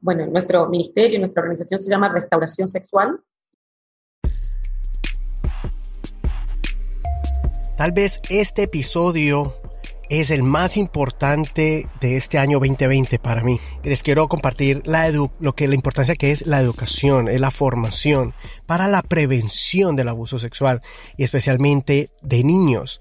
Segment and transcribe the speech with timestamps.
[0.00, 3.20] bueno, nuestro ministerio, nuestra organización se llama Restauración Sexual.
[7.76, 9.54] Tal vez este episodio
[10.10, 13.58] es el más importante de este año 2020 para mí.
[13.84, 18.34] Les quiero compartir la lo que la importancia que es la educación, es la formación
[18.66, 20.82] para la prevención del abuso sexual
[21.16, 23.00] y especialmente de niños.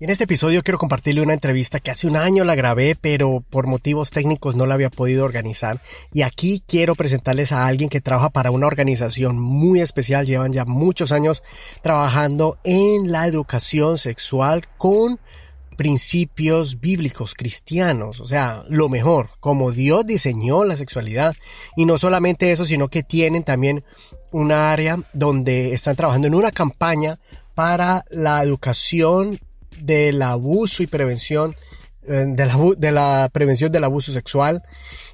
[0.00, 3.42] Y en este episodio quiero compartirle una entrevista que hace un año la grabé, pero
[3.50, 5.82] por motivos técnicos no la había podido organizar.
[6.12, 10.24] Y aquí quiero presentarles a alguien que trabaja para una organización muy especial.
[10.24, 11.42] Llevan ya muchos años
[11.82, 15.18] trabajando en la educación sexual con
[15.76, 21.34] principios bíblicos cristianos, o sea, lo mejor, como Dios diseñó la sexualidad.
[21.76, 23.84] Y no solamente eso, sino que tienen también
[24.30, 27.18] un área donde están trabajando en una campaña
[27.56, 29.40] para la educación
[29.80, 31.54] del abuso y prevención,
[32.08, 34.62] de la, prevención del abuso sexual.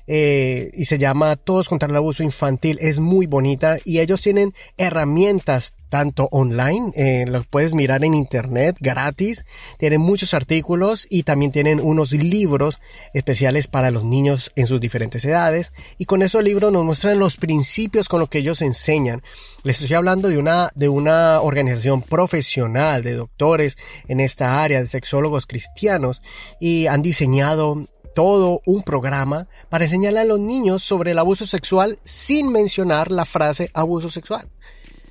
[0.07, 2.79] Eh, y se llama Todos contra el abuso infantil.
[2.83, 8.77] Es muy bonita y ellos tienen herramientas tanto online, eh, los puedes mirar en internet
[8.81, 9.47] gratis,
[9.79, 12.81] tienen muchos artículos y también tienen unos libros
[13.13, 17.37] especiales para los niños en sus diferentes edades y con esos libros nos muestran los
[17.37, 19.23] principios con los que ellos enseñan.
[19.63, 23.79] Les estoy hablando de una, de una organización profesional de doctores
[24.09, 26.23] en esta área, de sexólogos cristianos
[26.59, 31.99] y han diseñado todo un programa para enseñarle a los niños sobre el abuso sexual
[32.05, 34.49] sin mencionar la frase abuso sexual.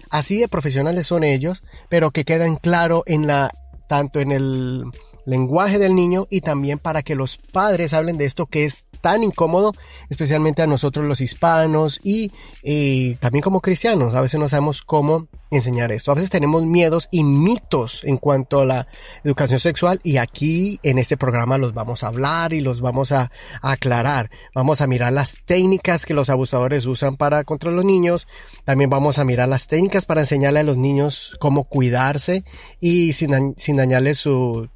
[0.10, 3.52] Así de profesionales son ellos, pero que quedan claro en la
[3.88, 4.86] tanto en el
[5.26, 9.22] lenguaje del niño y también para que los padres hablen de esto que es tan
[9.22, 9.74] incómodo,
[10.10, 12.32] especialmente a nosotros los hispanos y,
[13.20, 14.16] también como cristianos.
[14.16, 16.12] A veces no sabemos cómo enseñar esto.
[16.12, 18.88] A veces tenemos miedos y mitos en cuanto a la
[19.26, 23.30] educación sexual y aquí en este programa los vamos a hablar y los vamos a,
[23.62, 24.32] aclarar.
[24.56, 28.26] Vamos a mirar las técnicas que los abusadores usan para contra los niños.
[28.64, 32.46] También vamos a mirar las técnicas para enseñarle a los niños cómo cuidarse
[32.80, 34.70] y sin, sin dañarles su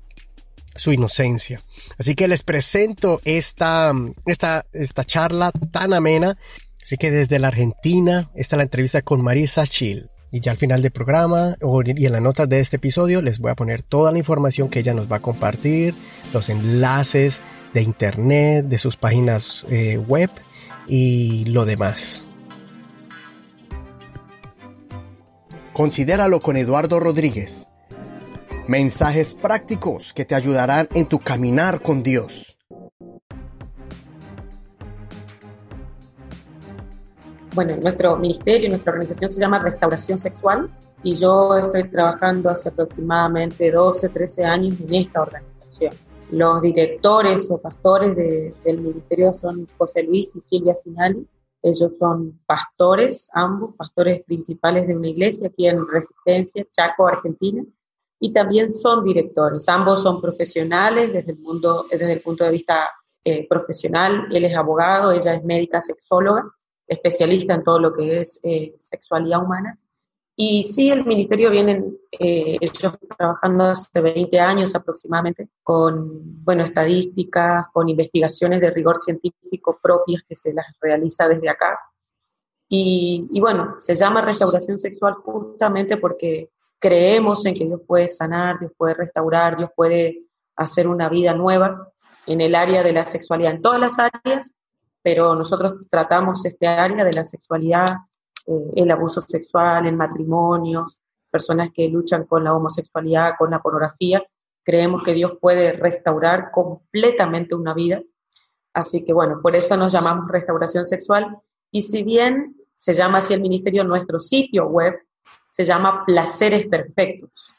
[0.77, 1.61] su inocencia.
[1.97, 3.91] Así que les presento esta,
[4.25, 6.37] esta, esta charla tan amena.
[6.81, 10.09] Así que desde la Argentina está la entrevista con Marisa Chill.
[10.31, 11.55] Y ya al final del programa
[11.85, 14.79] y en las notas de este episodio les voy a poner toda la información que
[14.79, 15.95] ella nos va a compartir,
[16.33, 17.41] los enlaces
[17.73, 20.29] de internet, de sus páginas eh, web
[20.87, 22.25] y lo demás.
[25.71, 27.69] Considéralo con Eduardo Rodríguez
[28.67, 32.57] Mensajes prácticos que te ayudarán en tu caminar con Dios.
[37.55, 40.69] Bueno, nuestro ministerio, nuestra organización se llama Restauración Sexual
[41.01, 45.93] y yo estoy trabajando hace aproximadamente 12, 13 años en esta organización.
[46.31, 51.25] Los directores o pastores del ministerio son José Luis y Silvia Sinali.
[51.63, 57.63] Ellos son pastores, ambos, pastores principales de una iglesia aquí en Resistencia, Chaco, Argentina
[58.19, 59.67] y también son directores.
[59.69, 62.89] Ambos son profesionales desde el, mundo, desde el punto de vista
[63.23, 64.27] eh, profesional.
[64.31, 66.49] Él es abogado, ella es médica sexóloga,
[66.87, 69.77] especialista en todo lo que es eh, sexualidad humana.
[70.39, 77.67] Y sí, el ministerio vienen eh, ellos trabajando hace 20 años aproximadamente con, bueno, estadísticas,
[77.73, 81.79] con investigaciones de rigor científico propias que se las realiza desde acá.
[82.69, 88.59] Y, y bueno, se llama restauración sexual justamente porque creemos en que Dios puede sanar,
[88.59, 90.23] Dios puede restaurar, Dios puede
[90.55, 91.91] hacer una vida nueva
[92.25, 94.53] en el área de la sexualidad, en todas las áreas,
[95.01, 97.85] pero nosotros tratamos este área de la sexualidad,
[98.45, 104.23] eh, el abuso sexual, en matrimonios, personas que luchan con la homosexualidad, con la pornografía.
[104.63, 108.01] Creemos que Dios puede restaurar completamente una vida.
[108.73, 111.37] Así que bueno, por eso nos llamamos restauración sexual.
[111.71, 114.93] Y si bien se llama así el ministerio, nuestro sitio web
[115.57, 117.51] se llama Placeres Perfectos.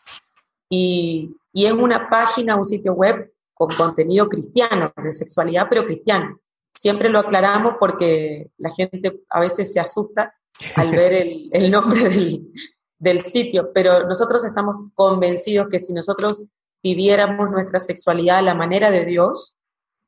[0.70, 6.38] Y, y es una página, un sitio web con contenido cristiano, de sexualidad, pero cristiano.
[6.72, 10.32] Siempre lo aclaramos porque la gente a veces se asusta
[10.76, 12.52] al ver el, el nombre del,
[13.00, 16.44] del, sitio, pero nosotros estamos convencidos que si nosotros
[16.80, 19.56] viviéramos nuestra sexualidad a la manera de Dios,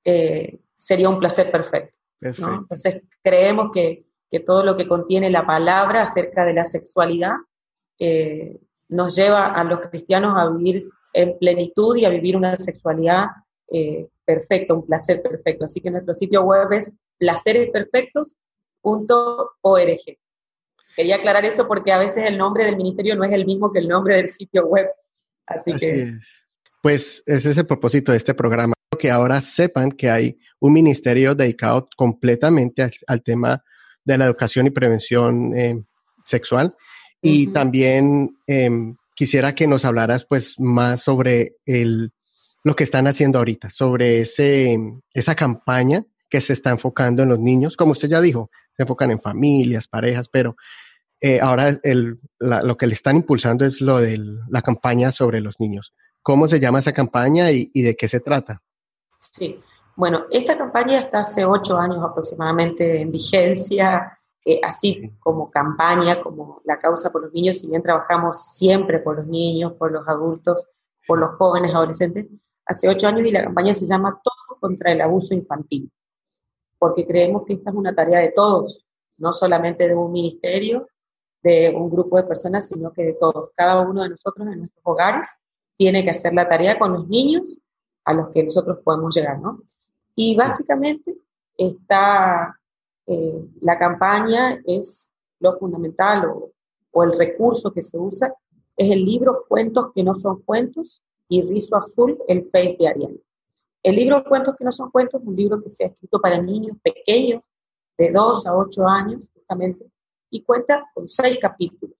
[0.04, 1.96] eh, sería un placer perfecto.
[2.20, 7.32] Entonces creemos que, que todo lo que contiene la palabra acerca de la sexualidad
[8.00, 8.58] eh,
[8.88, 13.26] nos lleva a los cristianos a vivir en plenitud y a vivir una sexualidad
[13.70, 15.66] eh, perfecta, un placer perfecto.
[15.66, 20.18] Así que nuestro sitio web es placeresperfectos.org.
[20.96, 23.78] Quería aclarar eso porque a veces el nombre del ministerio no es el mismo que
[23.80, 24.88] el nombre del sitio web.
[25.46, 26.18] Así, que...
[26.82, 31.34] Pues ese es el propósito de este programa, que ahora sepan que hay un ministerio
[31.34, 33.62] dedicado completamente al, tema
[34.04, 35.82] de la educación y prevención eh,
[36.24, 36.74] sexual.
[37.22, 42.12] Y también em, quisiera que nos hablaras pues más sobre el,
[42.64, 44.78] lo que están haciendo ahorita, sobre ese,
[45.12, 47.76] esa campaña que se está enfocando en los niños.
[47.76, 50.56] Como usted ya dijo, se enfocan en familias, parejas, pero
[51.20, 54.18] eh, ahora el, lo que le están impulsando es lo de
[54.48, 55.92] la campaña sobre los niños.
[56.22, 58.62] ¿Cómo se llama esa campaña y, de qué se trata?
[59.18, 59.60] Sí,
[59.96, 64.18] bueno, esta campaña está hace ocho años aproximadamente en vigencia,
[64.52, 69.16] eh, así como campaña, como la causa por los niños, si bien trabajamos siempre por
[69.16, 70.66] los niños, por los adultos,
[71.06, 72.26] por los jóvenes, adolescentes,
[72.66, 75.90] hace ocho años y la campaña se llama Todo contra el abuso infantil,
[76.78, 78.84] porque creemos que esta es una tarea de todos,
[79.18, 80.88] no solamente de un ministerio,
[81.42, 83.50] de un grupo de personas, sino que de todos.
[83.54, 85.34] Cada uno de nosotros en nuestros hogares
[85.76, 87.60] tiene que hacer la tarea con los niños
[88.04, 89.62] a los que nosotros podemos llegar, ¿no?
[90.14, 91.16] Y básicamente
[91.56, 92.59] está,
[93.12, 96.30] eh, la campaña es lo fundamental
[96.92, 98.32] o, el recurso que se usa,
[98.76, 103.16] es el libro Cuentos que no son cuentos y Rizo Azul, el Face de Ariana.
[103.82, 106.40] El libro Cuentos que no son cuentos es un libro que se ha escrito para
[106.40, 107.42] niños pequeños
[107.98, 109.90] de 2 a 8 años, justamente,
[110.30, 111.96] y cuenta con seis capítulos,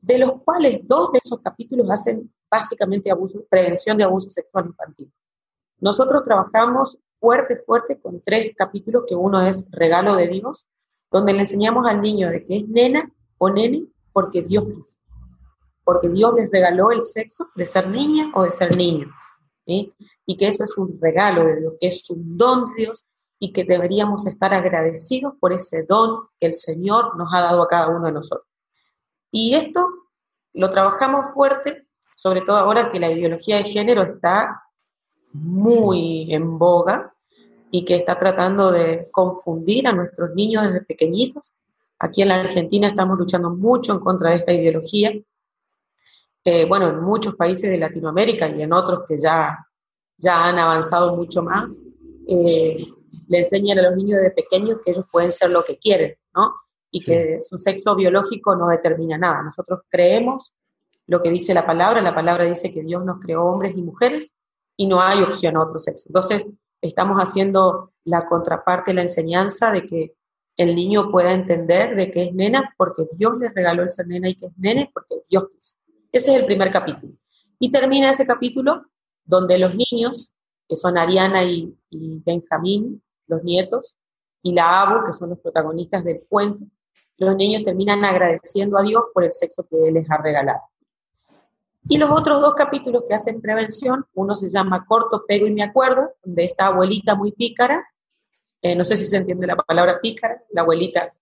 [0.00, 5.12] de los cuales dos de esos capítulos hacen básicamente abuso, prevención de abuso sexual infantil.
[5.78, 10.68] Nosotros trabajamos fuerte, fuerte con tres capítulos, que uno es Regalo de Dios,
[11.10, 14.98] donde le enseñamos al niño de que es nena o nene porque Dios quiso,
[15.84, 19.10] porque Dios les regaló el sexo de ser niña o de ser niño,
[19.64, 23.06] y que eso es un regalo de Dios, que es un don de Dios
[23.38, 27.68] y que deberíamos estar agradecidos por ese don que el Señor nos ha dado a
[27.68, 28.46] cada uno de nosotros.
[29.30, 29.88] Y esto
[30.52, 31.86] lo trabajamos fuerte,
[32.18, 34.60] sobre todo ahora que la ideología de género está
[35.34, 37.12] muy en boga
[37.70, 41.52] y que está tratando de confundir a nuestros niños desde pequeñitos.
[41.98, 45.12] Aquí en la Argentina estamos luchando mucho en contra de esta ideología.
[46.44, 49.58] Eh, bueno, en muchos países de Latinoamérica y en otros que ya,
[50.16, 51.82] ya han avanzado mucho más,
[52.28, 52.86] eh,
[53.26, 56.54] le enseñan a los niños desde pequeños que ellos pueden ser lo que quieren, ¿no?
[56.92, 59.42] Y que su sexo biológico no determina nada.
[59.42, 60.52] Nosotros creemos
[61.08, 64.32] lo que dice la palabra, la palabra dice que Dios nos creó hombres y mujeres
[64.76, 66.08] y no hay opción a otro sexo.
[66.08, 66.48] Entonces,
[66.80, 70.14] estamos haciendo la contraparte, la enseñanza de que
[70.56, 74.28] el niño pueda entender de que es nena porque Dios le regaló el ser nena
[74.28, 75.76] y que es nene porque Dios quiso.
[76.12, 77.14] Ese es el primer capítulo.
[77.58, 78.84] Y termina ese capítulo
[79.24, 80.32] donde los niños,
[80.68, 83.96] que son Ariana y, y Benjamín, los nietos,
[84.42, 86.66] y la Abu, que son los protagonistas del cuento,
[87.16, 90.60] los niños terminan agradeciendo a Dios por el sexo que Él les ha regalado.
[91.88, 95.62] Y los otros dos capítulos que hacen prevención, uno se llama Corto, Pego y Me
[95.62, 97.86] Acuerdo, donde esta abuelita muy pícara,
[98.62, 101.12] eh, no sé si se entiende la palabra pícara, la abuelita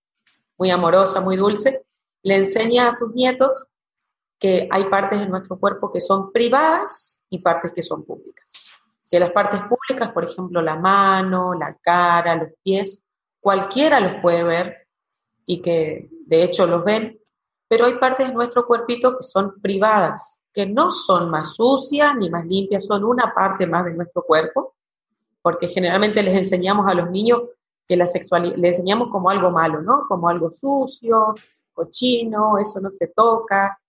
[0.56, 1.84] muy amorosa, muy dulce,
[2.22, 3.66] le enseña a sus nietos
[4.38, 8.70] que hay partes de nuestro cuerpo que son privadas y partes que son públicas.
[9.02, 13.04] Si las partes públicas, por ejemplo, la mano, la cara, los pies,
[13.40, 14.88] cualquiera los puede ver
[15.44, 17.18] y que de hecho los ven,
[17.72, 22.28] pero hay partes de nuestro cuerpito que son privadas, que no son más sucias ni
[22.28, 24.74] más limpias, son una parte más de nuestro cuerpo,
[25.40, 27.40] porque generalmente les enseñamos a los niños
[27.88, 30.04] que la sexualidad, les enseñamos como algo malo, ¿no?
[30.06, 31.34] Como algo sucio,
[31.72, 33.80] cochino, eso no se toca,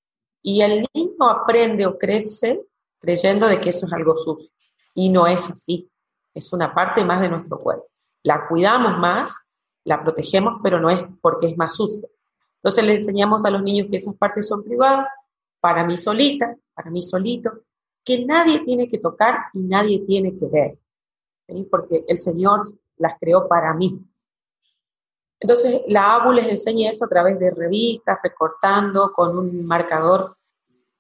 [0.42, 2.62] y el niño aprende o crece
[3.02, 4.50] creyendo de que eso es algo sucio.
[4.94, 5.92] Y no es así.
[6.34, 7.88] Es una parte más de nuestro cuerpo.
[8.24, 9.44] La cuidamos más,
[9.84, 12.08] la protegemos, pero no es porque es más sucia.
[12.64, 15.10] Entonces le enseñamos a los niños que esas partes son privadas,
[15.60, 17.52] para mí solita, para mí solito,
[18.06, 20.80] que nadie tiene que tocar y nadie tiene que ver,
[21.70, 22.62] porque el Señor
[22.96, 24.02] las creó para mí.
[25.42, 30.38] Entonces la ABU les enseña eso a través de revistas, recortando con un marcador,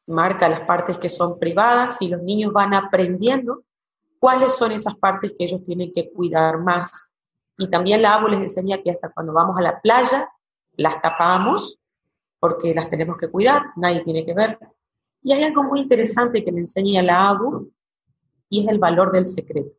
[0.08, 3.64] marca las partes que son privadas y los niños van aprendiendo
[4.20, 7.14] cuáles son esas partes que ellos tienen que cuidar más.
[7.58, 10.30] Y también la ABU les enseña que hasta cuando vamos a la playa,
[10.78, 11.80] las tapamos
[12.40, 14.58] porque las tenemos que cuidar, nadie tiene que ver.
[15.22, 17.72] Y hay algo muy interesante que le enseña la ABU
[18.50, 19.72] y es el valor del secreto.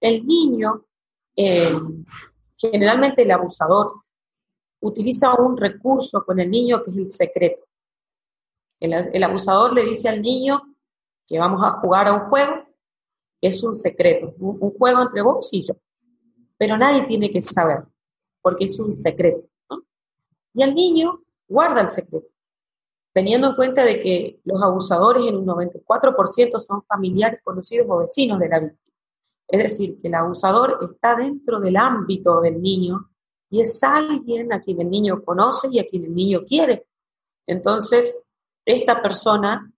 [0.00, 0.86] El niño,
[1.36, 1.74] eh,
[2.56, 3.92] generalmente el abusador,
[4.80, 7.62] utiliza un recurso con el niño que es el secreto.
[8.80, 10.62] El, abusador le dice al niño
[11.26, 12.66] que vamos a jugar a un juego
[13.40, 15.74] es un secreto, un, juego entre vos y yo.
[16.58, 17.84] Pero nadie tiene que saber,
[18.40, 19.46] porque es un secreto.
[20.56, 22.28] Y el niño guarda el secreto,
[23.12, 28.40] teniendo en cuenta de que los abusadores en un 94% son familiares, conocidos o vecinos
[28.40, 28.92] de la víctima.
[29.48, 33.10] Es decir, que el abusador está dentro del ámbito del niño
[33.50, 36.86] y es alguien a quien el niño conoce y a quien el niño quiere.
[37.46, 38.22] Entonces,
[38.64, 39.70] esta persona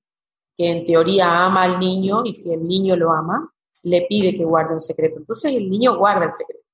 [0.57, 4.45] que en teoría ama al niño y que el niño lo ama, le pide que
[4.45, 5.19] guarde un secreto.
[5.19, 6.65] Entonces el niño guarda el secreto.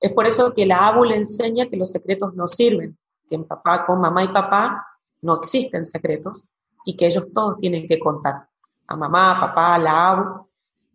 [0.00, 3.44] Es por eso que la ABU le enseña que los secretos no sirven, que en
[3.44, 4.86] papá, con mamá y papá
[5.22, 6.44] no existen secretos
[6.84, 8.48] y que ellos todos tienen que contar.
[8.86, 10.48] A mamá, papá, la ABU.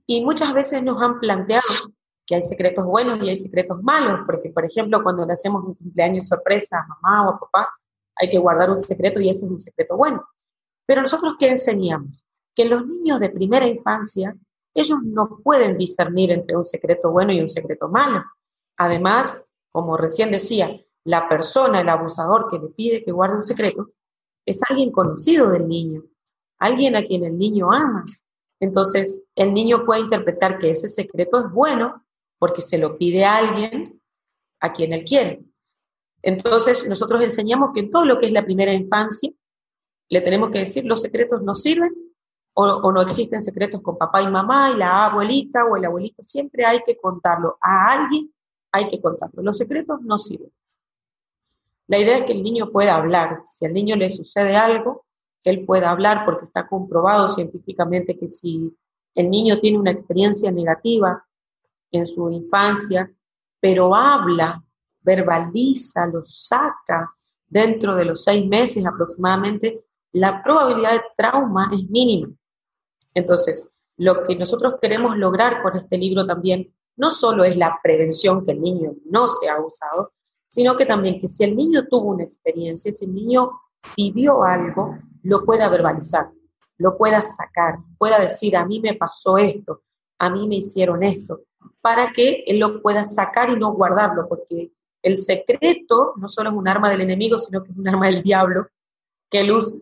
[0.05, 1.63] Y muchas veces nos han planteado
[2.25, 5.73] que hay secretos buenos y hay secretos malos, porque por ejemplo cuando le hacemos un
[5.73, 7.69] cumpleaños sorpresa a mamá o a papá,
[8.15, 10.23] hay que guardar un secreto y ese es un secreto bueno.
[10.85, 12.23] Pero nosotros qué enseñamos?
[12.53, 14.35] Que los niños de primera infancia,
[14.75, 18.23] ellos no pueden discernir entre un secreto bueno y un secreto malo.
[18.77, 20.69] Además, como recién decía,
[21.05, 23.87] la persona, el abusador que le pide que guarde un secreto,
[24.45, 26.03] es alguien conocido del niño,
[26.59, 28.05] alguien a quien el niño ama.
[28.59, 32.05] Entonces, el niño puede interpretar que ese secreto es bueno
[32.37, 34.01] porque se lo pide a alguien
[34.59, 35.43] a quien él quiere.
[36.21, 39.31] Entonces, nosotros enseñamos que en todo lo que es la primera infancia,
[40.09, 41.93] le tenemos que decir los secretos no sirven
[42.53, 46.23] o, o, no existen secretos con papá y mamá y la abuelita o el abuelito.
[46.23, 48.33] Siempre hay que contarlo a alguien
[48.71, 49.41] hay que contarlo.
[49.41, 50.51] Los secretos no sirven.
[51.89, 53.41] La idea es que el niño pueda hablar.
[53.45, 55.05] Si al niño le sucede algo,
[55.43, 58.71] él pueda hablar porque está comprobado científicamente que si
[59.15, 61.25] el niño tiene una experiencia negativa
[61.91, 63.11] en su infancia,
[63.59, 64.63] pero habla,
[65.01, 67.11] verbaliza, lo saca
[67.47, 72.29] dentro de los seis meses aproximadamente, la probabilidad de trauma es mínima.
[73.15, 73.67] Entonces,
[73.97, 78.51] lo que nosotros queremos lograr con este libro también no solo es la prevención que
[78.51, 80.11] el niño no sea abusado,
[80.49, 83.51] sino que también que si el niño tuvo una experiencia, si el niño
[83.95, 86.29] vivió algo, lo pueda verbalizar,
[86.77, 89.83] lo pueda sacar, pueda decir, a mí me pasó esto,
[90.19, 91.41] a mí me hicieron esto,
[91.81, 96.55] para que él lo pueda sacar y no guardarlo, porque el secreto no solo es
[96.55, 98.67] un arma del enemigo, sino que es un arma del diablo
[99.29, 99.79] que usa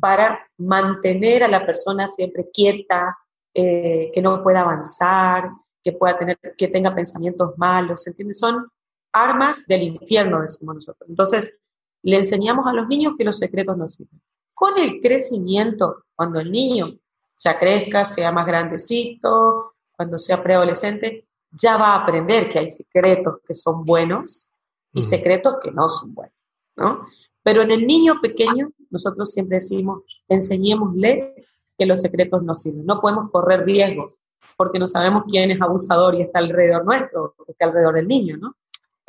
[0.00, 3.16] para mantener a la persona siempre quieta,
[3.54, 5.50] eh, que no pueda avanzar,
[5.82, 8.38] que pueda tener, que tenga pensamientos malos, ¿entiendes?
[8.38, 8.68] Son
[9.12, 11.08] armas del infierno, decimos nosotros.
[11.08, 11.54] Entonces,
[12.02, 14.20] le enseñamos a los niños que los secretos no sirven.
[14.54, 16.98] Con el crecimiento, cuando el niño
[17.36, 23.38] ya crezca, sea más grandecito, cuando sea preadolescente, ya va a aprender que hay secretos
[23.46, 24.50] que son buenos
[24.92, 26.34] y secretos que no son buenos,
[26.76, 27.06] ¿no?
[27.42, 31.46] Pero en el niño pequeño, nosotros siempre decimos, enseñémosle
[31.78, 32.84] que los secretos no sirven.
[32.84, 34.20] No podemos correr riesgos
[34.56, 38.56] porque no sabemos quién es abusador y está alrededor nuestro, está alrededor del niño, ¿no?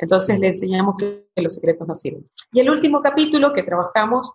[0.00, 2.24] Entonces le enseñamos que, los secretos no sirven.
[2.52, 4.32] Y el último capítulo que trabajamos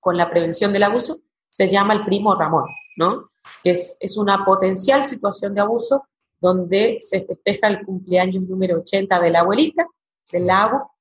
[0.00, 1.20] con la prevención del abuso
[1.50, 2.64] se llama el primo Ramón,
[2.96, 3.30] ¿no?
[3.62, 6.06] Es, es una potencial situación de abuso
[6.40, 9.86] donde se festeja el cumpleaños número 80 de la abuelita,
[10.30, 10.92] del lago,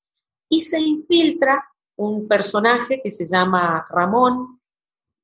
[0.49, 1.63] y se infiltra
[1.95, 4.59] un personaje que se llama Ramón,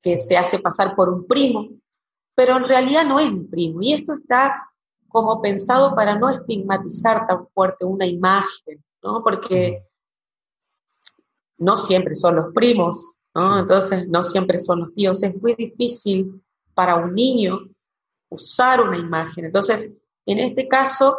[0.02, 1.70] que se hace pasar por un primo,
[2.36, 3.80] pero en realidad no es mi primo.
[3.82, 4.69] Y esto está
[5.10, 9.22] como pensado para no estigmatizar tan fuerte una imagen, ¿no?
[9.24, 9.84] Porque
[11.58, 13.60] no siempre son los primos, ¿no?
[13.60, 15.22] Entonces no siempre son los tíos.
[15.24, 16.42] Es muy difícil
[16.74, 17.60] para un niño
[18.30, 19.46] usar una imagen.
[19.46, 19.92] Entonces,
[20.26, 21.18] en este caso,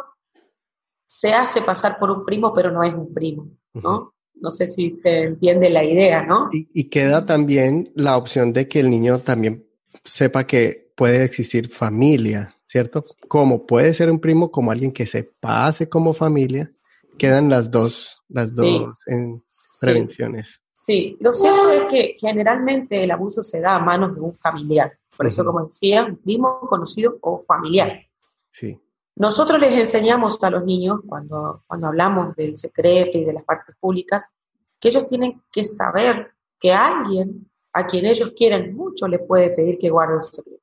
[1.05, 4.15] se hace pasar por un primo, pero no es un primo, ¿no?
[4.35, 6.49] No sé si se entiende la idea, ¿no?
[6.51, 9.67] Y, y, queda también la opción de que el niño también
[10.03, 13.03] sepa que puede existir familia, ¿cierto?
[13.27, 16.71] Como puede ser un primo, como alguien que se pase como familia,
[17.17, 19.43] quedan las dos, las dos en
[19.81, 20.61] prevenciones.
[20.71, 24.97] Sí, lo cierto es que generalmente el abuso se da a manos de un familiar.
[25.17, 28.07] Por eso, como decía, un primo conocido o familiar.
[28.51, 28.79] Sí.
[29.17, 33.75] Nosotros les enseñamos a los niños, cuando, cuando hablamos del secreto y de las partes
[33.81, 34.33] públicas,
[34.79, 39.77] que ellos tienen que saber que alguien a quien ellos quieren mucho le puede pedir
[39.77, 40.60] que guarde el secreto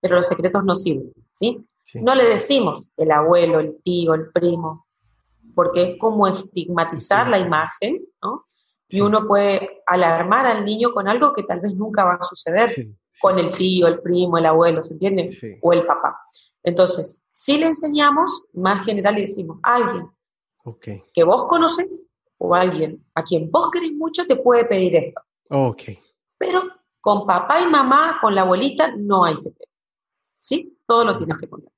[0.00, 1.64] pero los secretos no sirven, ¿sí?
[1.94, 4.86] No le decimos el abuelo, el tío, el primo,
[5.54, 8.46] porque es como estigmatizar la imagen, ¿no?
[8.88, 12.70] Y uno puede alarmar al niño con algo que tal vez nunca va a suceder
[13.20, 15.58] con el tío, el primo, el abuelo, ¿se entiende?
[15.60, 16.18] O el papá.
[16.62, 20.08] Entonces, si le enseñamos, más general le decimos, alguien
[21.14, 22.06] que vos conoces
[22.38, 25.20] o alguien a quien vos querés mucho te puede pedir esto.
[25.50, 25.98] Okay.
[26.36, 26.60] Pero
[27.00, 29.67] con papá y mamá, con la abuelita, no hay secreto.
[30.40, 30.78] ¿Sí?
[30.86, 31.72] Todo lo tienes que contar.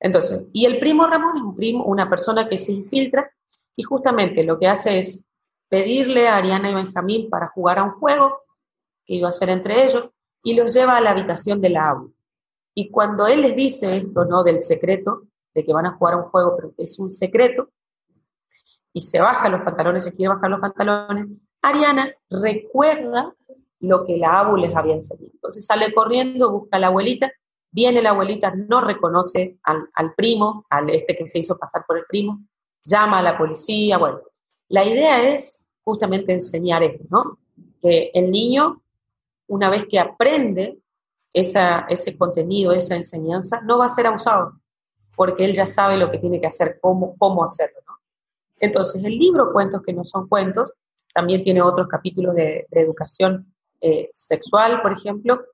[0.00, 3.30] Entonces, y el primo Ramón es un primo, una persona que se infiltra
[3.76, 5.26] y justamente lo que hace es
[5.68, 8.42] pedirle a Ariana y Benjamín para jugar a un juego
[9.04, 12.10] que iba a hacer entre ellos y los lleva a la habitación de la aula.
[12.74, 14.42] Y cuando él les dice esto, ¿no?
[14.42, 15.22] Del secreto,
[15.54, 17.70] de que van a jugar un juego, pero es un secreto,
[18.92, 21.28] y se baja los pantalones, se quiere bajar los pantalones,
[21.62, 23.34] Ariana recuerda
[23.80, 25.30] lo que la abu les había enseñado.
[25.32, 27.32] Entonces sale corriendo, busca a la abuelita,
[27.74, 32.04] viene la abuelita, no reconoce al, primo, al este que se hizo pasar por el
[32.08, 32.40] primo,
[32.84, 34.20] llama a la policía, bueno.
[34.68, 37.38] La idea es justamente enseñar esto, ¿no?
[37.82, 38.80] Que el niño,
[39.48, 40.78] una vez que aprende
[41.32, 44.60] esa, ese contenido, esa enseñanza, no va a ser abusado,
[45.16, 47.80] porque él ya sabe lo que tiene que hacer, cómo, cómo hacerlo.
[48.60, 50.72] Entonces, el libro Cuentos que no son cuentos
[51.12, 55.44] también tiene otros capítulos de, educación eh, sexual, por ejemplo.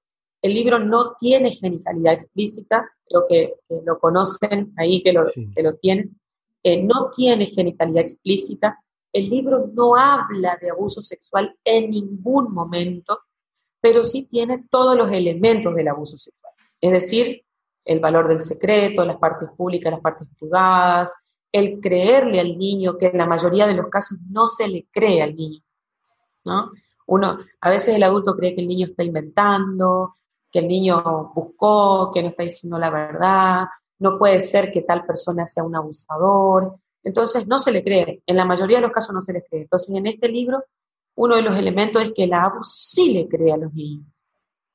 [0.42, 3.54] El libro no tiene genitalidad explícita, creo que,
[3.84, 5.22] lo conocen ahí, que lo,
[5.54, 6.18] que lo tienen.
[6.62, 8.78] Eh, no tiene genitalidad explícita.
[9.12, 13.20] El libro no habla de abuso sexual en ningún momento,
[13.80, 16.52] pero sí tiene todos los elementos del abuso sexual.
[16.80, 17.42] Es decir,
[17.84, 21.14] el valor del secreto, las partes públicas, las partes privadas,
[21.52, 25.22] el creerle al niño, que en la mayoría de los casos no se le cree
[25.22, 25.60] al niño,
[26.44, 26.70] ¿no?
[27.06, 30.14] Uno, a veces el adulto cree que el niño está inventando,
[30.50, 33.64] que el niño buscó, que no está diciendo la verdad,
[33.98, 38.36] no puede ser que tal persona sea un abusador, entonces no se le cree, en
[38.36, 39.62] la mayoría de los casos no se le cree.
[39.62, 40.64] Entonces en este libro
[41.16, 44.06] uno de los elementos es que la ABU sí le cree a los niños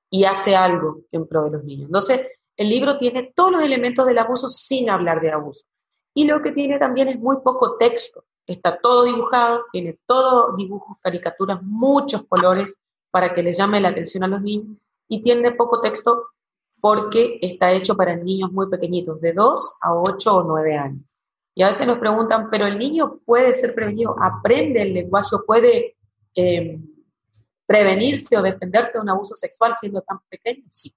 [0.10, 1.88] y hace algo en pro de los niños.
[1.88, 5.66] Entonces el libro tiene todos los elementos del abuso sin hablar de abuso.
[6.14, 8.24] Y lo que tiene también es muy poco texto.
[8.48, 12.80] Está todo dibujado, tiene todo dibujos, caricaturas, muchos colores
[13.12, 14.78] para que le llame la atención a los niños.
[15.08, 16.30] Y tiene poco texto
[16.80, 21.18] porque está hecho para niños muy pequeñitos, de 2 a 8 o 9 años.
[21.56, 24.16] Y a veces nos preguntan, ¿pero el niño puede ser prevenido?
[24.22, 25.36] ¿Aprende el lenguaje?
[25.48, 25.96] ¿Puede
[26.36, 26.80] eh,
[27.66, 30.66] prevenirse o defenderse de un abuso sexual siendo tan pequeño?
[30.70, 30.94] Sí.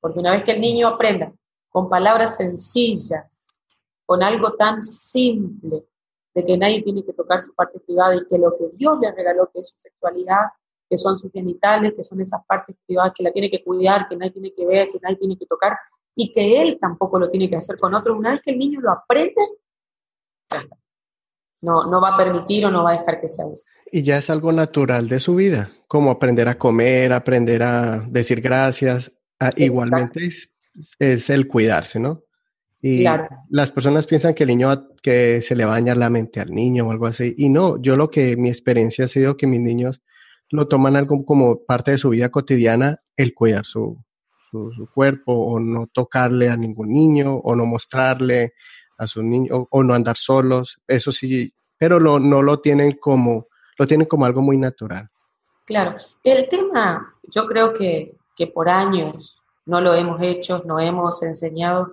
[0.00, 1.32] Porque una vez que el niño aprenda
[1.68, 3.60] con palabras sencillas,
[4.04, 5.86] con algo tan simple
[6.34, 9.12] de que nadie tiene que tocar su parte privada y que lo que Dios le
[9.12, 10.46] regaló, que es su sexualidad,
[10.90, 14.16] que son sus genitales, que son esas partes privadas que la tiene que cuidar, que
[14.16, 15.76] nadie tiene que ver, que nadie tiene que tocar,
[16.16, 18.16] y que él tampoco lo tiene que hacer con otro.
[18.16, 19.40] Una vez que el niño lo aprende,
[21.62, 23.64] no, no va a permitir o no va a dejar que se use.
[23.92, 28.40] Y ya es algo natural de su vida, como aprender a comer, aprender a decir
[28.40, 29.12] gracias.
[29.38, 30.50] Ah, igualmente es,
[30.98, 32.24] es, el cuidarse, ¿no?
[32.82, 33.04] Y
[33.50, 36.50] las personas piensan que el niño, que se le va a dañar la mente al
[36.50, 37.34] niño o algo así.
[37.36, 40.02] Y no, yo lo que mi experiencia ha sido que mis niños
[40.50, 43.96] lo toman algo como parte de su vida cotidiana, el cuidar su,
[44.50, 48.54] su, cuerpo o no tocarle a ningún niño o no mostrarle
[48.98, 50.80] a su niño o, no andar solos.
[50.86, 53.46] Eso sí, pero lo, no lo tienen como,
[53.78, 55.08] lo tienen como algo muy natural.
[55.64, 59.36] Claro, el tema, yo creo que, que por años
[59.66, 61.92] no lo hemos hecho, no hemos enseñado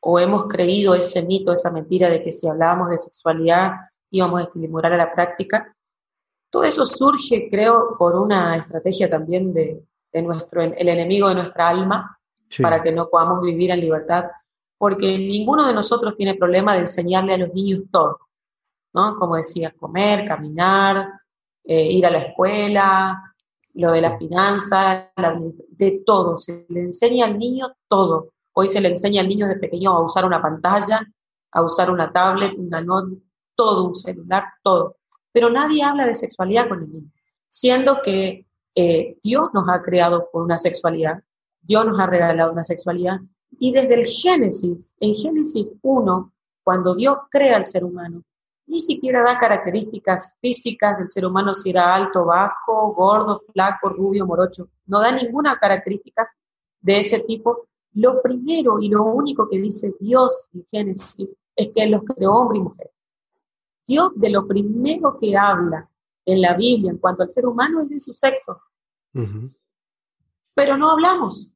[0.00, 3.72] o hemos creído ese mito, esa mentira de que si hablábamos de sexualidad
[4.10, 5.73] íbamos a estimular a la práctica.
[6.54, 9.82] Todo eso surge, creo, por una estrategia también de,
[10.22, 12.16] nuestro, el enemigo de nuestra alma,
[12.62, 14.26] para que no podamos vivir en libertad,
[14.78, 18.20] porque ninguno de nosotros tiene problema de enseñarle a los niños todo,
[18.92, 19.16] ¿no?
[19.16, 21.08] Como decía, comer, caminar,
[21.64, 23.34] eh, ir a la escuela,
[23.72, 25.06] lo de las finanzas,
[25.70, 28.28] de todo, se le enseña al niño todo.
[28.52, 31.04] Hoy se le enseña al niño de pequeño a usar una pantalla,
[31.50, 33.24] a usar una tablet, una notebook,
[33.56, 34.98] todo, un celular, todo.
[35.34, 37.10] Pero nadie habla de sexualidad con el niño,
[37.48, 41.24] siendo que eh, Dios nos ha creado por una sexualidad,
[41.60, 43.18] Dios nos ha regalado una sexualidad,
[43.58, 48.22] y desde el Génesis, en Génesis 1, cuando Dios crea al ser humano,
[48.66, 54.26] ni siquiera da características físicas del ser humano, si era alto, bajo, gordo, flaco, rubio,
[54.26, 56.22] morocho, no da ninguna característica
[56.80, 61.86] de ese tipo, lo primero y lo único que dice Dios en Génesis es que
[61.86, 62.93] los creó hombre y mujer.
[63.86, 65.88] Dios de lo primero que habla
[66.24, 68.60] en la Biblia en cuanto al ser humano es de su sexo.
[70.54, 71.52] Pero no hablamos.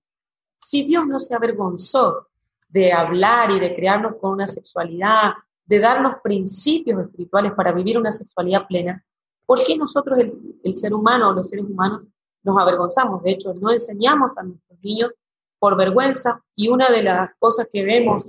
[0.61, 2.29] Si Dios no se avergonzó
[2.69, 5.33] de hablar y de crearnos con una sexualidad,
[5.65, 9.05] de darnos principios espirituales para vivir una sexualidad plena,
[9.47, 12.03] ¿por qué nosotros, el, el ser humano o los seres humanos,
[12.43, 13.23] nos avergonzamos?
[13.23, 15.15] De hecho, no enseñamos a nuestros niños
[15.59, 18.25] por vergüenza y una de las cosas que vemos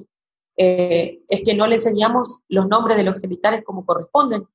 [0.62, 4.46] eh, es que no le enseñamos los nombres de los genitales como corresponden.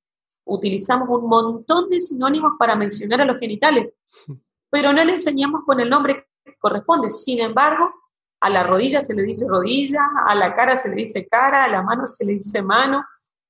[0.45, 3.90] Utilizamos un montón de sinónimos para mencionar a los genitales,
[4.69, 7.11] pero no le enseñamos con el nombre que corresponde.
[7.11, 7.90] Sin embargo,
[8.38, 11.69] a la rodilla se le dice rodilla, a la cara se le dice cara, a
[11.69, 13.03] la mano se le dice mano,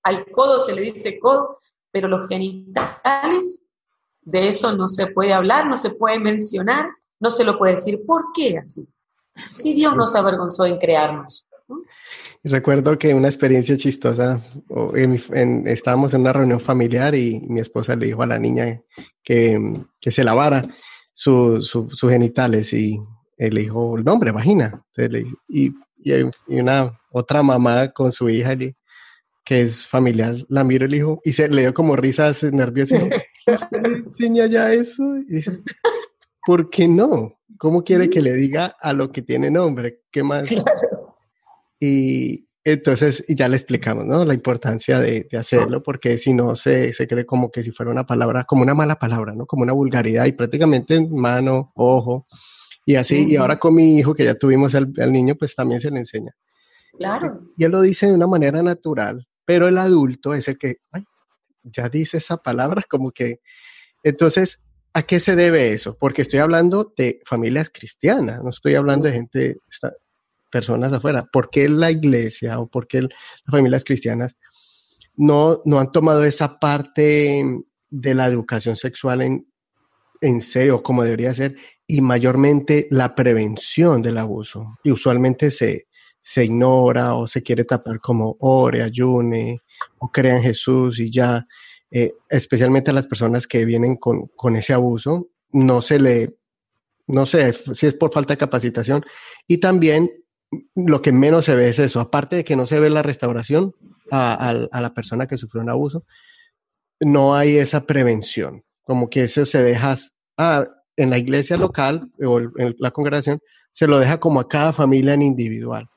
[0.05, 1.59] al codo se le dice codo,
[1.91, 3.63] pero los genitales,
[4.21, 6.89] de eso no se puede hablar, no se puede mencionar,
[7.19, 8.07] no se lo puede decir.
[8.07, 8.87] ¿Por qué así?
[9.53, 11.49] Sí, Dios no se avergonzó en crearnos.
[12.47, 14.43] Recuerdo que una experiencia chistosa,
[15.65, 18.83] estábamos en una reunión familiar y mi esposa le dijo a la niña
[19.23, 19.59] que,
[19.99, 20.69] se lavara
[21.15, 23.01] sus genitales y
[23.39, 24.85] él le dijo el nombre, vagina.
[25.49, 26.13] y, y,
[26.49, 28.55] una otra mamá con su hija
[29.43, 33.05] que es familiar, la miro y le dijo, y se le dio como risas nerviosas.
[33.73, 35.17] enseña ya eso?
[35.17, 35.63] Y dice,
[36.45, 37.39] ¿por qué no?
[37.57, 40.03] ¿Cómo quiere que le diga a lo que tiene nombre?
[40.11, 40.55] ¿Qué más?
[41.81, 44.25] Y entonces ya le explicamos, ¿no?
[44.25, 48.07] La importancia de, hacerlo, porque si no se, se, cree como que si fuera una
[48.07, 49.45] palabra, como una mala palabra, ¿no?
[49.45, 52.27] Como una vulgaridad y prácticamente en mano, ojo.
[52.87, 55.91] Y así, y ahora con mi hijo, que ya tuvimos al, niño, pues también se
[55.91, 56.33] le enseña.
[56.97, 57.41] Claro.
[57.57, 61.05] Y él lo dice de una manera natural, pero el adulto es el que, ay,
[61.63, 63.41] ya dice esa palabra, como que.
[64.03, 65.97] Entonces, ¿a qué se debe eso?
[65.99, 69.57] Porque estoy hablando de familias cristianas, no estoy hablando de gente,
[70.55, 71.27] personas afuera.
[71.33, 73.11] ¿Por qué la iglesia o por qué las
[73.51, 74.37] familias cristianas
[75.17, 77.45] no, no han tomado esa parte
[77.91, 79.49] de la educación sexual en,
[80.21, 81.57] en serio como debería ser
[81.89, 84.79] y mayormente la prevención del abuso?
[84.85, 85.89] Y usualmente se,
[86.23, 89.61] se ignora o se quiere tapar como ore, ayune
[89.99, 91.45] o crea en Jesús y ya,
[91.91, 96.37] eh, especialmente a las personas que vienen con, con ese abuso, no se le,
[97.09, 99.05] no sé si es por falta de capacitación
[99.49, 100.13] y también
[100.75, 103.75] lo que menos se ve es eso, aparte de que no se ve la restauración
[104.11, 106.05] a, la persona que sufrió un abuso,
[107.01, 109.97] no hay esa prevención, como que eso se deja
[110.37, 113.41] ah, en la iglesia local o en la congregación,
[113.73, 115.89] se lo deja como a cada familia en individual.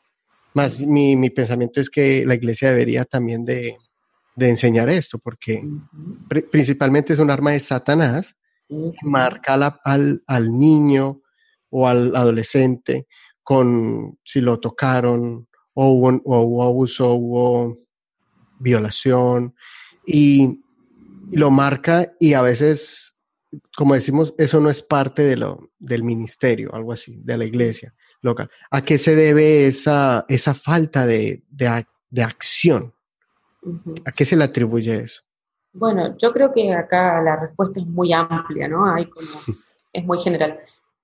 [0.53, 3.77] Más mi, mi pensamiento es que la iglesia debería también de,
[4.35, 5.63] de enseñar esto, porque
[6.51, 8.35] principalmente es un arma de Satanás,
[9.01, 11.21] marca al, al niño
[11.69, 13.07] o al adolescente
[13.47, 17.77] con si lo tocaron o hubo, abuso, hubo
[18.59, 19.55] violación
[20.05, 20.61] y,
[21.31, 23.17] lo marca y a veces,
[23.77, 27.93] como decimos, eso no es parte de lo, del ministerio, algo así, de la iglesia
[28.21, 28.49] local.
[28.69, 32.93] ¿A qué se debe esa, esa falta de, de, acción?
[34.03, 35.21] ¿A qué se le atribuye eso?
[35.71, 38.85] Bueno, yo creo que acá la respuesta es muy amplia, ¿no?
[38.89, 39.29] Hay como,
[39.93, 40.59] es muy general.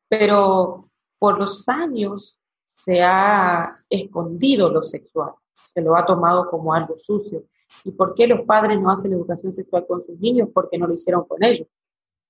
[0.10, 0.90] Pero
[1.24, 2.38] por los años
[2.76, 7.46] se ha escondido lo sexual, se lo ha tomado como algo sucio.
[7.86, 10.50] ¿Y por qué los padres no hacen educación sexual con sus niños?
[10.54, 11.66] Porque no lo hicieron con ellos.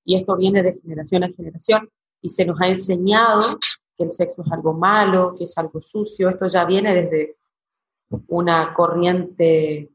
[0.06, 1.90] Y esto viene de generación a generación
[2.22, 3.40] y se nos ha enseñado
[3.98, 6.30] que el sexo es algo malo, que es algo sucio.
[6.30, 7.38] Esto ya viene desde
[8.28, 9.90] una corriente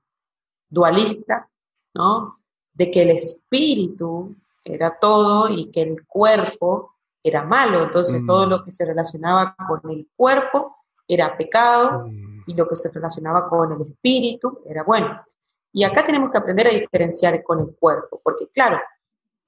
[0.68, 1.48] dualista,
[1.94, 2.40] ¿no?
[2.72, 4.34] De que el espíritu
[4.64, 6.97] era todo y que el cuerpo
[7.28, 8.50] era malo, entonces todo mm.
[8.50, 12.44] lo que se relacionaba con el cuerpo era pecado mm.
[12.46, 15.20] y lo que se relacionaba con el espíritu era bueno.
[15.72, 18.78] Y acá tenemos que aprender a diferenciar con el cuerpo, porque claro,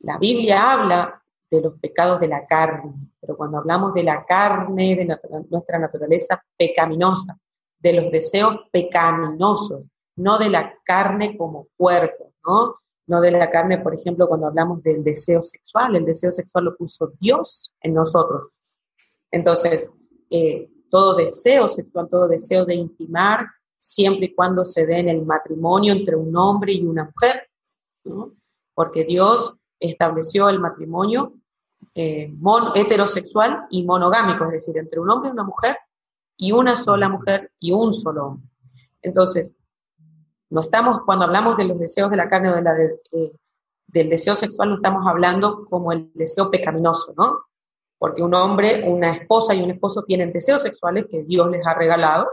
[0.01, 4.95] la Biblia habla de los pecados de la carne, pero cuando hablamos de la carne,
[4.95, 5.19] de
[5.51, 7.37] nuestra naturaleza pecaminosa,
[7.79, 9.83] de los deseos pecaminosos,
[10.17, 12.77] no de la carne como cuerpo, ¿no?
[13.11, 16.77] No de la carne, por ejemplo, cuando hablamos del deseo sexual, el deseo sexual lo
[16.77, 18.61] puso Dios en nosotros.
[19.33, 19.93] Entonces,
[20.31, 23.47] eh, todo deseo sexual, todo deseo de intimar,
[23.77, 27.49] siempre y cuando se dé en el matrimonio entre un hombre y una mujer,
[28.05, 28.33] ¿no?
[28.75, 31.35] porque Dios estableció el matrimonio
[31.97, 32.33] eh,
[32.77, 35.77] heterosexual y monogámico, es decir, entre un hombre y una mujer,
[36.37, 38.49] y una sola mujer y un solo hombre.
[39.03, 39.57] Entonces,
[40.51, 42.77] no estamos, cuando hablamos de los deseos de la carne o de la
[43.13, 43.33] eh,
[43.87, 47.47] del deseo sexual, no estamos hablando como el deseo pecaminoso, ¿no?
[47.99, 51.75] Porque un hombre, una esposa y un esposo tienen deseos sexuales que Dios les ha
[51.75, 52.29] regalado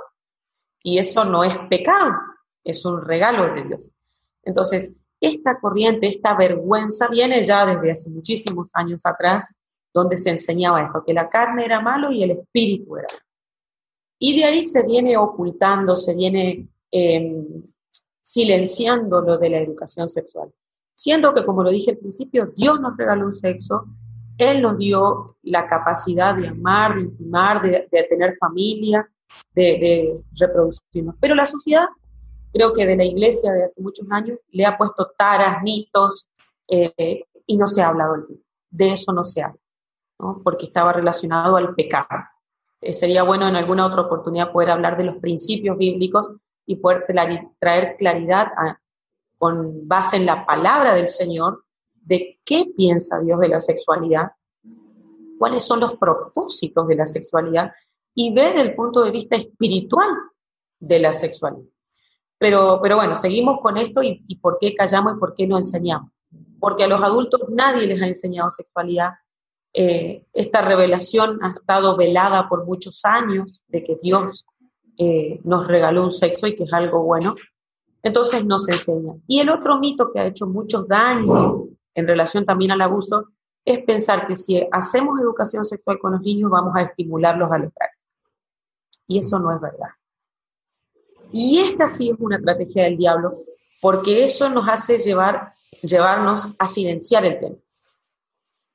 [0.84, 2.14] y eso no es pecado,
[2.64, 3.92] es un regalo de Dios.
[4.44, 9.56] Entonces, esta corriente, esta vergüenza viene ya desde hace muchísimos años atrás,
[9.94, 13.26] donde se enseñaba esto, que la carne era malo y el espíritu era malo.
[14.20, 17.44] Y de ahí se viene ocultando, se viene eh,
[18.28, 20.52] silenciando lo de la educación sexual.
[20.94, 23.86] Siendo que, como lo dije al principio, Dios nos regaló un sexo,
[24.38, 29.10] Él nos dio la capacidad de amar, de intimar, de, tener familia,
[29.56, 31.16] de, reproducirnos.
[31.22, 31.86] Pero la sociedad,
[32.52, 36.28] creo que de la iglesia de hace muchos años, le ha puesto taras, mitos,
[36.68, 39.62] eh, y no se ha hablado de, de eso no se habla,
[40.20, 40.42] ¿no?
[40.44, 42.26] porque estaba relacionado al pecado.
[42.82, 46.34] Eh, sería bueno en alguna otra oportunidad poder hablar de los principios bíblicos
[46.68, 47.06] y poder
[47.60, 48.50] traer claridad
[49.38, 54.32] con base en la palabra del Señor de qué piensa Dios de la sexualidad,
[55.40, 57.72] cuáles son los propósitos de la sexualidad
[58.14, 60.10] y ver el punto de vista espiritual
[60.80, 61.70] de la sexualidad.
[62.38, 66.12] Pero, pero bueno, seguimos con esto y, por qué callamos y por qué no enseñamos.
[66.60, 69.12] Porque a los adultos nadie les ha enseñado sexualidad.
[69.74, 74.46] Eh, esta revelación ha estado velada por muchos años de que Dios
[74.98, 77.36] eh, nos regaló un sexo y que es algo bueno.
[78.04, 79.14] Entonces no se enseña.
[79.28, 83.30] Y el otro mito que ha hecho mucho daño en relación también al abuso
[83.66, 87.72] es pensar que si hacemos educación sexual con los niños vamos a estimularlos a la.
[89.08, 89.90] Y eso no es verdad.
[91.32, 93.34] Y esta sí es una estrategia del diablo,
[93.82, 97.56] porque eso nos hace llevar, llevarnos a silenciar el tema.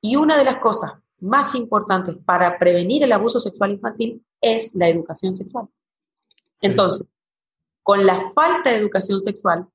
[0.00, 4.88] Y una de las cosas más importantes para prevenir el abuso sexual infantil es la
[4.88, 5.68] educación sexual.
[6.62, 7.06] Entonces,
[7.82, 9.66] con la falta de educación sexual,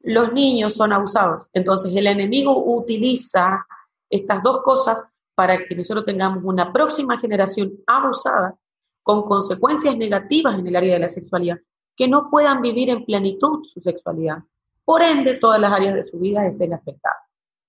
[0.00, 1.50] los niños son abusados.
[1.52, 3.66] Entonces, el enemigo utiliza
[4.08, 5.02] estas dos cosas
[5.34, 8.56] para que nosotros tengamos una próxima generación abusada
[9.02, 11.58] con consecuencias negativas en el área de la sexualidad,
[11.96, 14.38] que no puedan vivir en plenitud su sexualidad.
[14.84, 17.18] Por ende, todas las áreas de su vida estén afectadas.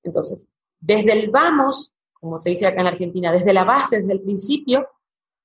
[0.04, 0.48] Entonces,
[0.80, 4.88] desde el vamos, como se dice acá en Argentina, desde la base, desde el principio,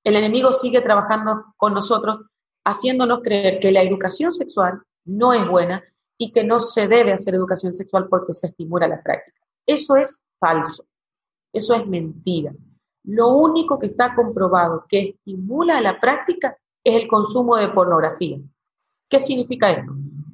[0.05, 2.21] el enemigo sigue trabajando con nosotros,
[2.65, 5.83] haciéndonos creer que la educación sexual no es buena
[6.17, 9.39] y que no se debe hacer educación sexual porque se estimula la práctica.
[9.67, 10.85] Eso es falso,
[11.53, 12.53] eso es mentira.
[13.05, 18.39] Lo único que está comprobado que estimula la práctica es el consumo de pornografía.
[19.09, 19.93] ¿Qué significa esto?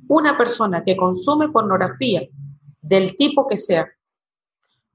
[0.08, 2.28] Una persona que consume pornografía
[2.80, 3.90] del tipo que sea,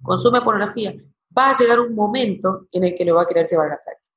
[0.02, 0.96] consume pornografía,
[1.36, 3.84] va a llegar un momento en el que lo va a querer llevar a la
[3.84, 4.10] práctica.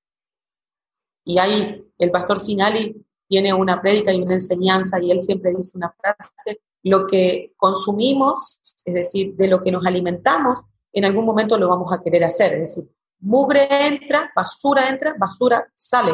[1.25, 5.77] Y ahí el pastor Sinali tiene una prédica y una enseñanza y él siempre dice
[5.77, 10.61] una frase, lo que consumimos, es decir, de lo que nos alimentamos,
[10.93, 12.55] en algún momento lo vamos a querer hacer.
[12.55, 16.13] Es decir, mugre entra, basura entra, basura sale.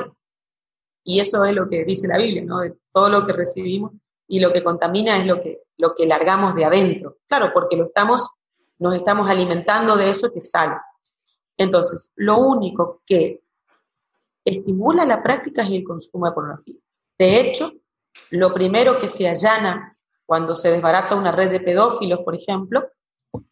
[1.05, 2.61] Y eso es lo que dice la Biblia, ¿no?
[2.91, 3.93] Todo lo que recibimos
[4.27, 7.19] y lo que contamina es lo que, lo que largamos de adentro.
[7.27, 8.31] Claro, porque lo estamos,
[8.79, 10.77] nos estamos alimentando de eso que sale.
[11.57, 13.43] Entonces, lo único que
[14.45, 16.77] estimula la práctica es el consumo de pornografía.
[17.23, 17.71] De hecho,
[18.31, 22.89] lo primero que se allana cuando se desbarata una red de pedófilos, por ejemplo,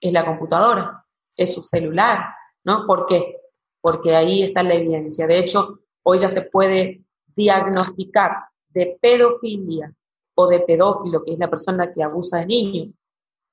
[0.00, 1.06] es la computadora,
[1.36, 2.18] es su celular,
[2.64, 2.84] ¿no?
[2.84, 3.36] ¿Por qué?
[3.80, 5.28] Porque ahí está la evidencia.
[5.28, 8.32] De hecho, hoy ya se puede diagnosticar
[8.70, 9.94] de pedofilia
[10.34, 12.88] o de pedófilo, que es la persona que abusa de niños.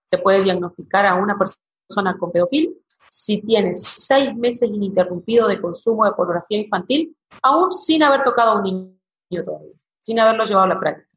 [0.07, 2.71] Se puede diagnosticar a una persona con pedofilia
[3.07, 8.55] si tiene seis meses ininterrumpido de consumo de pornografía infantil, aún sin haber tocado a
[8.55, 9.77] un niño todavía,
[10.07, 11.09] sin haberlo llevado a la práctica.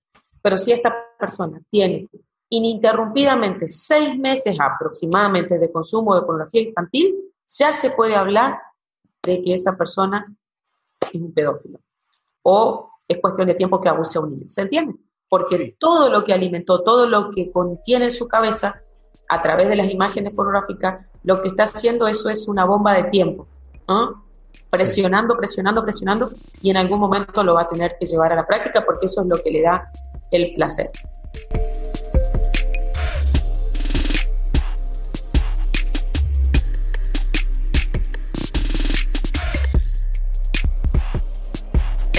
[0.43, 2.09] Pero si esta persona tiene
[2.49, 8.59] ininterrumpidamente seis meses aproximadamente de consumo de pornografía infantil, ya se puede hablar
[9.23, 10.27] de que esa persona
[11.01, 11.79] es un pedófilo.
[12.43, 14.49] O es cuestión de tiempo que abuse a un niño.
[14.49, 14.97] ¿Se entiende?
[15.29, 18.83] Porque todo lo que alimentó, todo lo que contiene en su cabeza,
[19.29, 23.05] a través de las imágenes pornográficas, lo que está haciendo eso es una bomba de
[23.05, 23.47] tiempo.
[24.71, 26.31] Presionando, presionando, presionando,
[26.63, 29.23] y en algún momento lo va a tener que llevar a la práctica porque eso
[29.23, 29.91] es lo que le da
[30.31, 30.91] el placer.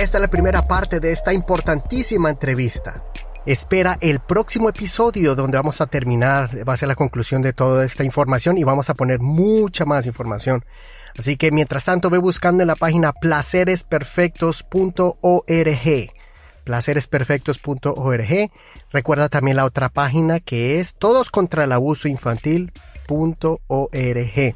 [0.02, 3.04] Esta es la primera parte de esta importantísima entrevista.
[3.46, 7.86] Espera el próximo episodio donde vamos a terminar, va a ser la conclusión de toda
[7.86, 10.66] esta información y vamos a poner mucha más información.
[11.17, 16.12] Así que mientras tanto ve buscando en la página placeresperfectos.org
[16.63, 18.52] placeresperfectos.org.
[18.91, 24.56] Recuerda también la otra página que es todos contra el abuso infantil.org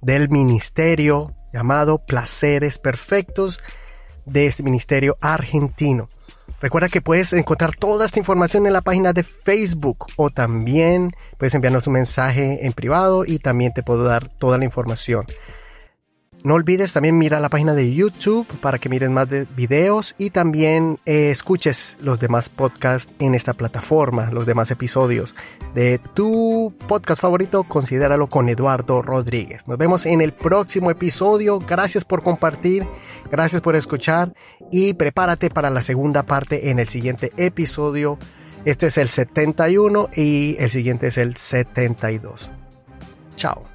[0.00, 3.62] del ministerio llamado Placeres Perfectos
[4.26, 6.08] de este ministerio argentino.
[6.60, 11.54] Recuerda que puedes encontrar toda esta información en la página de Facebook o también puedes
[11.54, 15.26] enviarnos un mensaje en privado y también te puedo dar toda la información.
[16.44, 20.28] No olvides también mirar la página de YouTube para que mires más de videos y
[20.28, 25.34] también eh, escuches los demás podcasts en esta plataforma, los demás episodios
[25.74, 29.66] de tu podcast favorito, considéralo con Eduardo Rodríguez.
[29.66, 31.60] Nos vemos en el próximo episodio.
[31.60, 32.86] Gracias por compartir,
[33.30, 34.34] gracias por escuchar
[34.70, 38.18] y prepárate para la segunda parte en el siguiente episodio.
[38.66, 42.50] Este es el 71 y el siguiente es el 72.
[43.34, 43.73] Chao.